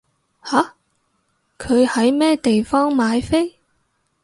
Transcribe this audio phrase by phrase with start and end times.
[0.43, 0.73] 吓？
[1.59, 3.59] 佢喺咩地方買飛？